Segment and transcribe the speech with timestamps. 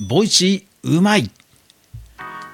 [0.00, 1.30] Voicy うまい。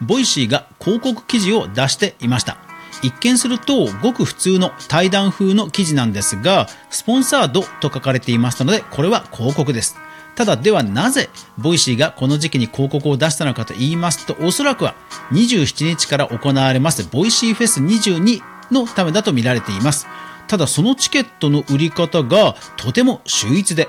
[0.01, 2.59] Voicy が広告記事を出していました。
[3.03, 9.97] 一見するとごく普通の対談風の記事なんですが、 Sponsored と書かれていましたので、これは広告です。
[10.35, 14.95] ただではなぜ、 Voicy がこの時期に広告を出したのかと言いますと、おそらくは
[15.33, 18.41] 27日から行われます Voicy フェス22
[18.73, 20.09] のためだと見られています。
[20.49, 23.89] ただそのチケットの売り方がとても秀逸で、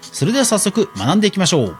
[0.00, 1.76] それでは早速学んでいきましょう。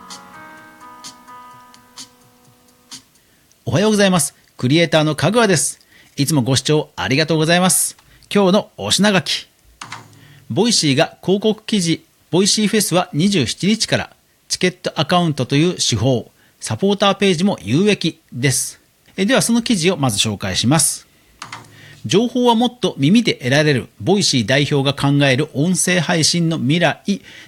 [3.65, 4.35] おはようございます。
[4.57, 5.79] クリエイターのかぐわです。
[6.17, 7.97] いつもご視聴ありがとうございます。
[8.29, 9.47] 今日のお品書き。
[10.51, 14.11] Voicy が広告記事 Voicy フェスは27日から
[14.49, 18.81] チケットアカウントという手法、サポーターページも有益です。
[19.15, 21.07] ではその記事をまず紹介します。
[22.05, 27.01] 情報はもっと耳で得られる、 Voicy 代表が考える音声配信の未来、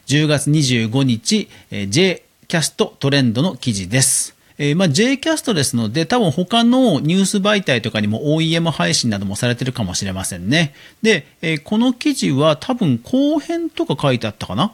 [0.06, 1.48] 10月25日、
[1.88, 4.36] J キャストトレンドの記事です。
[4.56, 10.74] えー、まあ、J キャストですので、多分他のニュース媒体とかにも OEM 配信などもされてるかもしれませんね。
[11.02, 14.72] で、えー、この記事は多分後編とか書いてあったかな？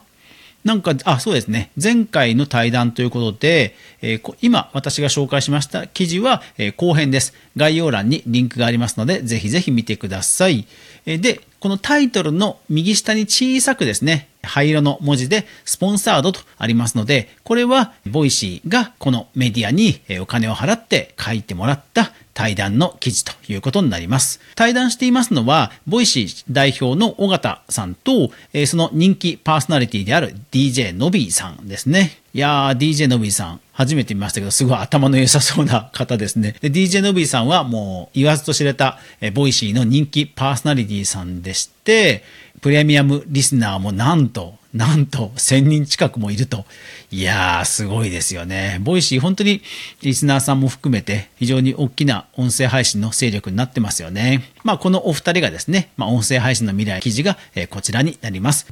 [0.63, 1.71] なんか、あ、そうですね。
[1.81, 7.33] 前回の対談ということで、えー、今私が紹介しました記事は、え、後編です。
[7.57, 10.67] 概要欄にリンクがありますので、ぜひぜひ見てください。
[11.07, 24.39] え、で、このタイトルの右下に小さくですね、灰色の文字で Sponsored とありますので、これは Voicy がこのメディアにお金を払って書いてもらった対談の記事ということになります。
[24.55, 28.31] 対談していますのは、 Voicy 代表の緒方さんと、
[28.65, 32.19] その人気パーソナリティである DJ Nobby さんですね。
[32.33, 36.55] いやー、DJ のびさん、初めて見ましたけど、すごい頭の良さそうな方ですね。
[36.61, 38.97] DJ のびさんはもう言わずと知れた、
[39.33, 42.23] Voicy の人気パーソナリティさんでして、
[42.61, 46.63] プレミアムリスナーもなんと、なんと1000人近くもいると。
[47.09, 48.79] いやー、すごいですよね。
[48.81, 49.61] Voicy、本当に
[50.03, 54.43] リスナーさんも含めて非常に大きな音声配信の勢力になってますよね。
[54.63, 58.67] まあ、このお二人がですね、まあ、音声配信の未来記事が、えこちらになります。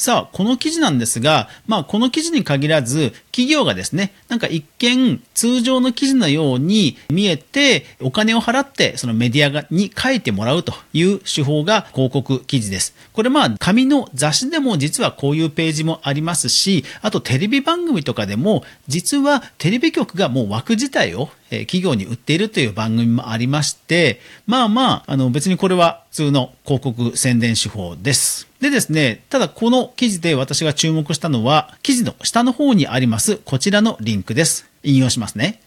[0.00, 12.94] さあ、この記事なんですが、まあ、この記事に限らず、企業がですね、なんか一見通常の記事のように見えて、お金を払ってそのメディアに書いてもらうという手法が広告記事です。
[13.12, 28.49] これまあ、紙の雑誌でも実はこういうページもありますし、あとテレビ番組とかでも、実はテレビ局がもう枠自体を企業に売っているという番組もありまして、まあまあ、あの別にこれは普通の広告宣伝手法です。
[28.60, 34.68] でですね、ただこの記事で私が注目したのは、記事の下の方にありますこちらのリンクです。
[34.82, 35.60] 引用しますね。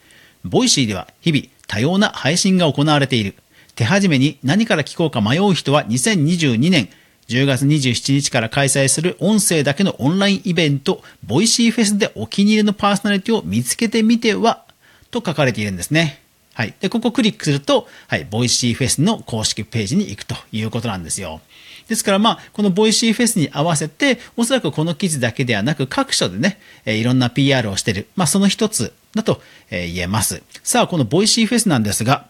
[0.43, 3.33] Voicy では日々多様な配信が行われている。
[3.75, 6.89] 手始めに何から聞こうか迷う人は2022年
[7.29, 14.65] 10月27日から開催する音声だけのオンラインイベント、 Voicy フェスでお気に入りのパーソナリティを見つけてみては
[15.09, 16.22] と書かれているんですね。
[16.53, 16.73] はい。
[16.79, 21.41] で、ここをクリックすると、はい、 Voicy フェスの公式ページに行くということなんですよ。
[21.87, 28.07] ですからまあ、この Voicy フェスに合わせて、おそらくこの記事だけではなく、各所でね、えいろんな PR をしてる。
[28.15, 29.41] まあ、その一つだと、
[29.71, 30.43] え言えます。
[30.63, 32.27] さあ、この Voicy フェスなんですが、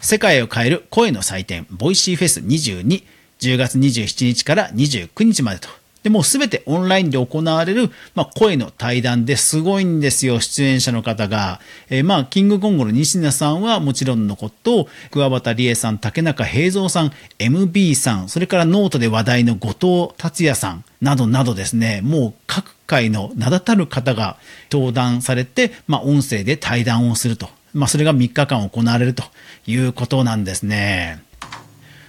[0.00, 3.04] 世界を変える声の祭典、 Voicy フェス22、
[3.40, 5.68] 10月27日から29日までと
[6.02, 11.60] で、もうすべてオンラインで行われる、まあ、声の対談ですごいんですよ、出演者の方が。
[11.90, 19.68] えー、まあ、キングコングの西野さんはもちろんのこと、桑畑理恵さん、竹中平蔵さん、MB さん、それからノートで話題の後
[20.08, 24.36] 藤達也さん、などなどですね、もう各界の名だたる方が
[24.70, 27.48] 登壇されて、まあ、音声で対談をすると。
[27.74, 29.24] まあ、それが3日間行われると
[29.66, 31.22] いうことなんですね。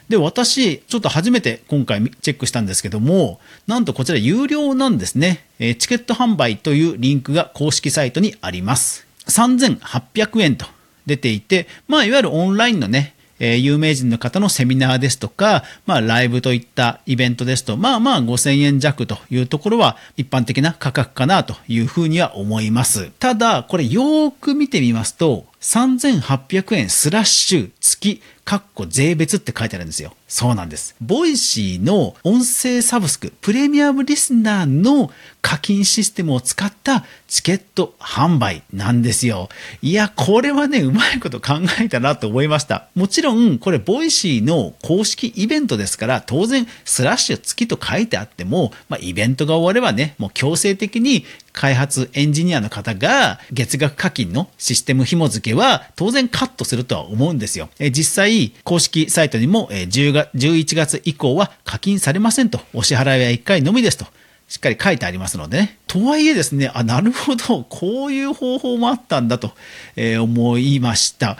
[0.09, 5.45] で、私、ちょっと初めて今回チェックしたんですけども、なんとこちら有料なんですね。
[5.59, 9.07] チケット販売というリンクが公式サイトにあります。
[9.27, 10.65] 3800円と
[11.05, 23.11] 出ていて、まあ、いわゆるオンラインのね、え有名人の方のセミナーですとか、まあ、ライブといったイベントですと、まあまあ5000円弱というところは一般的な価格かなというふうには思います。
[23.19, 30.13] ただ、これよーく見てみますと、3800円スラッシュ月、かっこ税別って書いてあるんですよ。
[30.27, 30.93] そうなんです。
[30.99, 35.09] Voicy の音声サブスク、プレミアムリスナーの
[35.41, 39.47] 課金システムを使ったチケット販売なんですよ。
[39.81, 42.89] いや、これはね、うまいこと考えたなと思いました。
[42.95, 57.69] もちろん、これ、 Voicy の公式イベントですから、当然、スラッシュ月と書いてあっても、まあ、イベントが終わればね、もう強制的に開発エンジニアの方が月額課金のシステム紐付けは当然カットするとは思うんですよ。
[57.79, 64.05] え実際、公式サイトにも10月11月以降は課金されませんと、お支払いは1回のみですと
[64.47, 65.77] しっかり書いてありますのでね。
[65.87, 69.53] とはいえですね、あ、なるほど、 こういう方法もあったんだと、
[69.95, 71.37] え、思いました。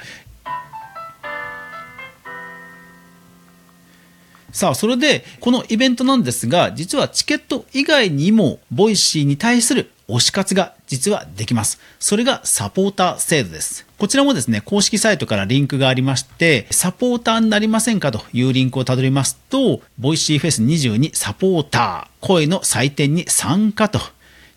[4.51, 11.80] さあ、それで、このイベントなんですが、実はチケット以外にも、 Voicy に対する推し活が実はできます。
[12.00, 13.86] それがサポーター制度です。
[13.98, 24.00] こちらもですね、公式サイトからリンクがありまして、サポーターになりませんかというリンクをたどりますと、 Voicy フェス22サポーター、声の祭典に参加と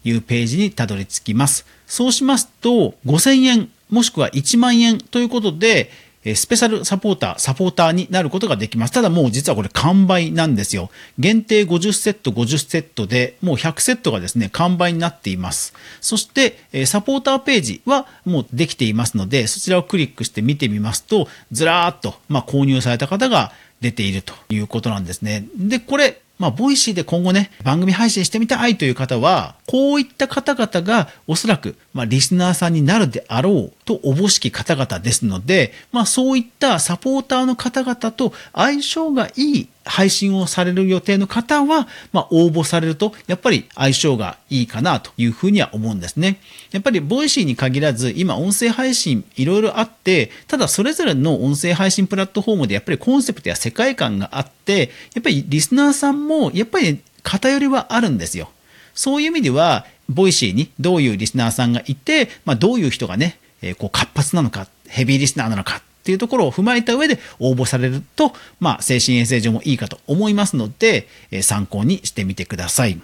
[0.05, 1.65] いうページにたどり着きます。
[1.87, 5.91] そうしますと、5000円もしくは1万円ということで、
[6.27, 8.93] えスペシャルサポーター、サポーターになることができます。
[8.93, 10.91] ただもう実はこれ完売なんですよ。
[11.21, 15.73] 限定50セット、50セットで、もう100セットがですね、完売になっています。
[16.01, 25.47] そして、サポーターページはもうできていますので、そちらをクリックして見てみますと、ずらーっと、まあ、購入された方が出ているということなんですね。
[25.57, 46.41] で、これ、まあ、 Voicy で今後ね、番組配信してみたいという方は、こういった方々がおそらく、まあ、リスナーさんになるであろうとおぼしき方々ですので、まあ、そういったサポーターの方々と相性がいい配信をされる予定の方は、まあ、応募されると、やっぱり相性がいいかなというふうには思うんですね。
[46.73, 58.51] やっぱり、 Voicy に限らず、今、音声配信いろいろあって、ただ、それぞれの音声配信プラットフォームで、やっぱりコンセプトや世界観があって、やっぱりリスナーさんも、やっぱり偏りはあるんですよ。
[58.93, 73.01] そういう意味では、 Voicy にどういうリスナーさんがいて、まあ、どういう人がね、え、こう活発なのか、ヘビーリスナーなのかっていうところを踏まえた上で応募されると、まあ、精神衛生上もいいかと思いますので、え、参考にしてみてください。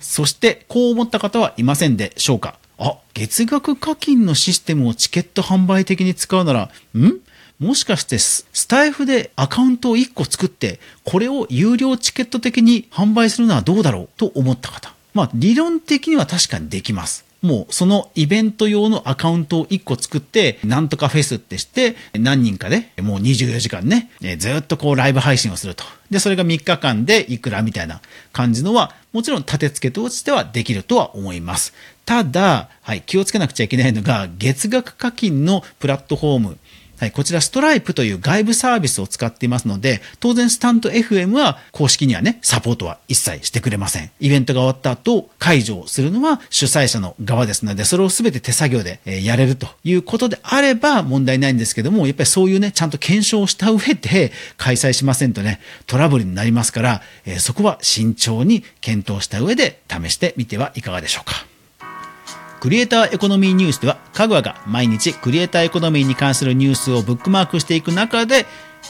[0.00, 2.58] そして、こう思った方はいませんでしょうか？
[2.78, 7.20] あ、月額課金のシステムをチケット販売的に使うなら、ん？
[7.58, 14.08] もしかしてスタイフでアカウントを1個作って、これを有料チケット的に販売するのはどうだろう？
[14.16, 14.94] と思った方。
[15.12, 17.24] まあ、理論的には確かにできます。
[17.42, 25.84] もうそのイベント用のアカウントを1個作って、なんとかフェスってして、何人かで、もう24時間ね、ずっとこうライブ配信をすると。
[26.10, 28.00] で、それが3日間でいくらみたいな
[28.32, 31.72] 感じのは、もちろん立て付けとしてはできるとは思います。
[32.04, 36.58] ただ、はい、気をつけなくちゃいけないのが、月額課金のプラットフォーム、
[37.00, 44.10] はい、こちらストライプという外部サービスを使っていますので、当然スタント FM は公式にはね、サポートは一切してくれません。
[44.20, 61.49] イベントが終わった後、解除をするのは主催者の側ですので、それを全て手作業でやれるということであれば問題ないんですけども、やっぱりそういうね、ちゃんと検証した上で開催しませんとね、トラブルになりますから、えそこは慎重に検討した上で試してみてはいかがでしょうか。
[62.60, 68.44] クリエイターエコノミーニュースでは、かぐわが毎日クリエイターエコノミーに関するニュースをブックマークしていく中で、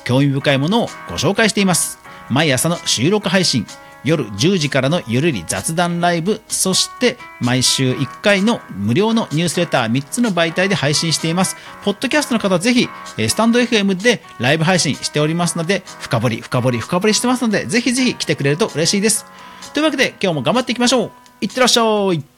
[0.05, 2.01] 興味深いものをご紹介しています。
[2.29, 3.65] 毎朝の収録配信、
[4.03, 11.57] 夜10時からのゆるり雑談ライブ、そして毎週1回の無料のニュースレター3つの媒体で配信しています。
[11.85, 12.89] ポッドキャストの方ぜひ、
[13.29, 19.27] スタンド FM でライブ配信しておりますので、深掘り、深掘り、深掘りしてますので、ぜひぜひ来てくれると嬉しいです。
[19.75, 21.83] というわけで今日も頑張っていきましょういってらっしゃ
[22.13, 22.30] い